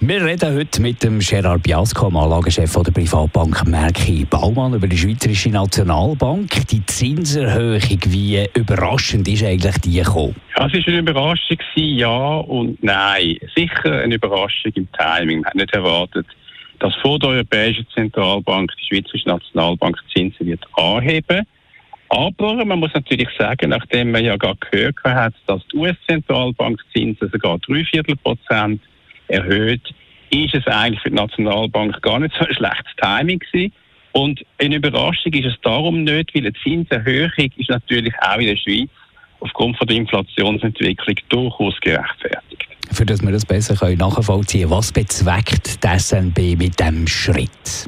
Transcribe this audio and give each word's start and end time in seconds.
wir 0.00 0.24
reden 0.24 0.54
heute 0.54 0.80
mit 0.80 1.02
dem 1.02 1.18
Gerard 1.18 1.64
Biasco, 1.64 2.08
dem 2.08 2.16
Anlagechef 2.16 2.72
der 2.72 2.92
Privatbank 2.92 3.66
Merki 3.66 4.24
Baumann, 4.24 4.74
über 4.74 4.86
die 4.86 4.96
Schweizerische 4.96 5.50
Nationalbank. 5.50 6.50
Die 6.68 6.86
Zinserhöhung, 6.86 7.80
wie 8.06 8.46
überraschend 8.54 9.26
ist 9.26 9.42
eigentlich 9.42 9.76
die 9.78 9.98
gekommen? 9.98 10.36
Es 10.54 10.60
war 10.60 10.70
eine 10.72 10.98
Überraschung, 10.98 11.58
ja 11.74 12.36
und 12.36 12.82
nein. 12.82 13.38
Sicher 13.56 14.00
eine 14.02 14.14
Überraschung 14.14 14.72
im 14.74 14.88
Timing. 14.92 15.40
Man 15.40 15.46
hat 15.46 15.54
nicht 15.56 15.74
erwartet, 15.74 16.26
dass 16.78 16.94
vor 17.02 17.18
der 17.18 17.30
Europäischen 17.30 17.86
Zentralbank 17.94 18.70
die 18.80 18.86
Schweizerische 18.94 19.28
Nationalbank 19.28 19.96
Zinsen 20.14 20.46
wird 20.46 20.64
anheben 20.76 21.44
aber 22.10 22.64
man 22.64 22.78
muss 22.78 22.94
natürlich 22.94 23.28
sagen, 23.38 23.68
nachdem 23.68 24.12
man 24.12 24.24
ja 24.24 24.36
gerade 24.36 24.58
gehört 24.70 24.96
hat, 25.04 25.34
dass 25.46 25.60
die 25.70 25.76
US-Zentralbank 25.76 26.80
Zinsen 26.94 27.28
sogar 27.30 27.58
drei 27.58 27.84
Viertel 27.84 28.16
Prozent 28.16 28.80
erhöht, 29.28 29.82
ist 30.30 30.54
es 30.54 30.66
eigentlich 30.66 31.00
für 31.00 31.10
die 31.10 31.16
Nationalbank 31.16 32.00
gar 32.02 32.18
nicht 32.18 32.34
so 32.38 32.44
ein 32.46 32.54
schlechtes 32.54 32.92
Timing 33.00 33.38
gewesen. 33.38 33.72
Und 34.12 34.44
eine 34.58 34.76
Überraschung 34.76 35.32
ist 35.32 35.46
es 35.46 35.54
darum 35.62 36.04
nicht, 36.04 36.34
weil 36.34 36.42
eine 36.42 36.52
Zinserhöhung 36.54 37.50
ist 37.56 37.70
natürlich 37.70 38.14
auch 38.20 38.38
in 38.38 38.46
der 38.46 38.56
Schweiz 38.56 38.90
aufgrund 39.40 39.76
von 39.76 39.86
der 39.86 39.96
Inflationsentwicklung 39.96 41.16
durchaus 41.28 41.80
gerechtfertigt. 41.80 42.68
Für 42.90 43.04
das 43.04 43.22
wir 43.22 43.30
das 43.30 43.44
besser 43.44 43.74
nachvollziehen 43.94 44.62
können, 44.62 44.72
was 44.72 44.92
bezweckt 44.92 45.84
die 45.84 45.98
SNB 45.98 46.58
mit 46.58 46.78
diesem 46.80 47.06
Schritt? 47.06 47.86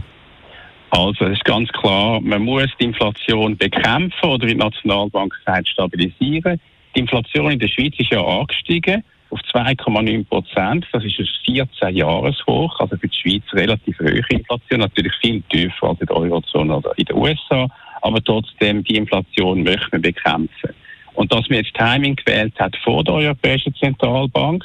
Also, 0.91 1.25
es 1.27 1.39
ist 1.39 1.45
ganz 1.45 1.69
klar, 1.71 2.21
man 2.21 2.43
muss 2.43 2.69
die 2.81 2.85
Inflation 2.85 3.57
bekämpfen 3.57 4.29
oder 4.29 4.47
wie 4.47 4.53
die 4.53 4.59
Nationalbank 4.59 5.35
sagt, 5.47 5.69
stabilisieren. 5.69 6.61
Die 6.95 7.01
Inflation 7.01 7.53
in 7.53 7.59
der 7.59 7.69
Schweiz 7.69 7.95
ist 7.99 8.11
ja 8.11 8.21
angestiegen 8.25 9.03
auf 9.31 9.41
2,9 9.53 10.25
Prozent. 10.27 10.87
Das 10.93 11.05
ist 11.05 11.19
ein 11.19 11.29
14-Jahres-Hoch, 11.47 12.79
also 12.81 12.97
für 12.97 13.09
die 13.09 13.17
Schweiz 13.17 13.43
relativ 13.53 13.99
hohe 13.99 14.23
Inflation, 14.29 14.81
natürlich 14.81 15.13
viel 15.21 15.43
tiefer 15.51 15.89
als 15.89 16.01
in 16.01 16.07
der 16.07 16.17
Eurozone 16.17 16.77
oder 16.77 16.93
in 16.97 17.05
den 17.05 17.17
USA, 17.17 17.69
aber 18.03 18.23
trotzdem, 18.23 18.83
die 18.85 18.97
Inflation 18.97 19.63
möchte 19.63 19.89
man 19.93 20.03
bekämpfen. 20.03 20.71
Und 21.15 21.33
dass 21.33 21.49
man 21.49 21.59
jetzt 21.59 21.75
Timing 21.75 22.17
gewählt 22.17 22.55
hat 22.59 22.75
vor 22.85 23.05
der 23.05 23.15
Europäischen 23.15 23.75
Zentralbank, 23.75 24.65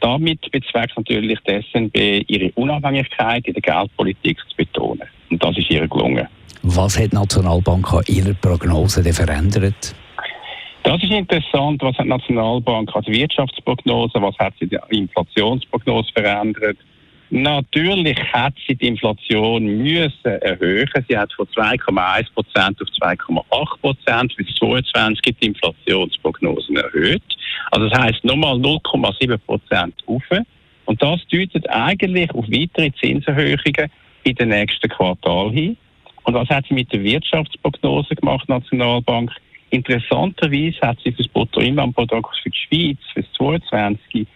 damit 0.00 0.40
bezweckt 0.50 0.96
natürlich 0.96 1.38
die 1.46 1.62
SNB 1.70 2.24
ihre 2.28 2.50
Unabhängigkeit 2.52 3.46
in 3.46 3.54
der 3.54 3.62
Geldpolitik 3.62 4.38
zu 4.50 4.56
betonen. 4.56 5.08
Und 5.30 5.42
das 5.42 5.56
ist 5.56 5.70
ihr 5.70 5.86
gelungen. 5.86 6.26
Was 6.62 6.98
hat 6.98 7.12
die 7.12 7.16
Nationalbank 7.16 7.92
an 7.92 8.02
ihrer 8.08 8.34
Prognose 8.34 9.12
verändert? 9.12 9.94
Das 10.92 11.02
ist 11.02 11.10
interessant, 11.10 11.80
was 11.80 11.96
hat 11.96 12.04
die 12.04 12.10
Nationalbank 12.10 12.94
als 12.94 13.06
Wirtschaftsprognose, 13.06 14.20
was 14.20 14.38
hat 14.38 14.52
sie 14.60 14.66
die 14.66 14.76
Inflationsprognose 14.90 16.12
verändert. 16.12 16.76
Natürlich 17.30 18.18
hat 18.30 18.52
sie 18.66 18.74
die 18.74 18.88
Inflation 18.88 19.64
müssen 19.78 20.12
erhöhen. 20.42 20.86
Sie 21.08 21.16
hat 21.16 21.32
von 21.32 21.46
2,1 21.46 22.26
Prozent 22.34 22.82
auf 22.82 22.88
2,8 23.00 23.80
Prozent 23.80 24.36
bis 24.36 24.54
22 24.56 25.34
die 25.40 25.46
Inflationsprognosen 25.46 26.76
erhöht. 26.76 27.22
Also 27.70 27.88
das 27.88 27.98
heißt 27.98 28.22
nochmal 28.26 28.56
0,7 28.56 29.38
Prozent 29.46 29.94
auf. 30.06 30.22
Und 30.84 31.02
das 31.02 31.26
deutet 31.28 31.70
eigentlich 31.70 32.30
auf 32.34 32.44
weitere 32.48 32.92
Zinserhöhungen 33.00 33.90
in 34.24 34.34
den 34.34 34.48
nächsten 34.50 34.90
Quartal 34.90 35.52
hin. 35.52 35.78
Und 36.24 36.34
was 36.34 36.50
hat 36.50 36.66
sie 36.68 36.74
mit 36.74 36.92
der 36.92 37.02
Wirtschaftsprognose 37.02 38.14
gemacht, 38.14 38.46
Nationalbank? 38.46 39.32
Interessanterweise 39.72 40.78
hat 40.82 40.98
sie 41.02 41.12
für 41.12 41.22
das 41.22 41.32
Bruttoinlandprodukt 41.32 42.36
für 42.42 42.50
die 42.50 42.58
Schweiz 42.58 42.98
für 43.14 43.24
2022 43.38 44.26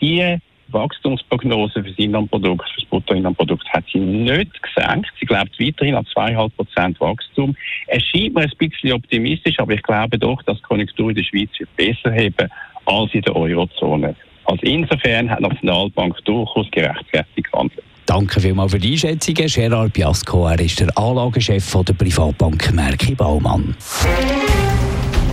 die 0.00 0.38
Wachstumsprognose 0.68 1.82
für 1.82 1.90
das 1.90 1.98
Inlandprodukt, 1.98 2.66
für 2.70 2.80
das 2.80 2.88
Bruttoinlandprodukt 2.88 3.68
hat 3.68 3.84
sie 3.92 3.98
nicht 3.98 4.50
gesenkt. 4.62 5.12
Sie 5.20 5.26
glaubt 5.26 5.52
weiterhin 5.60 5.96
an 5.96 6.06
2,5 6.06 6.50
Prozent 6.56 7.00
Wachstum. 7.00 7.54
Es 7.88 8.02
scheint 8.04 8.34
mir 8.34 8.42
ein 8.42 8.52
bisschen 8.58 8.92
optimistisch, 8.92 9.58
aber 9.58 9.74
ich 9.74 9.82
glaube 9.82 10.18
doch, 10.18 10.42
dass 10.44 10.56
die 10.56 10.62
Konjunktur 10.62 11.10
in 11.10 11.16
der 11.16 11.24
Schweiz 11.24 11.50
wird 11.58 11.76
besser 11.76 12.10
haben 12.10 12.50
als 12.86 13.12
in 13.12 13.20
der 13.20 13.36
Eurozone. 13.36 14.16
Also 14.44 14.62
insofern 14.62 15.28
hat 15.28 15.40
die 15.40 15.42
Nationalbank 15.42 16.24
durchaus 16.24 16.70
gerechtfertigt 16.70 17.52
gehandelt. 17.52 17.84
Danke 18.06 18.40
vielmals 18.40 18.72
für 18.72 18.78
die 18.78 18.92
Einschätzungen. 18.92 19.46
Gerard 19.46 19.92
Biasco, 19.92 20.46
er 20.46 20.58
ist 20.60 20.80
der 20.80 20.96
Anlagechef 20.96 21.76
der 21.84 21.92
Privatbank 21.92 22.72
Merki 22.72 23.14
Baumann. 23.14 23.74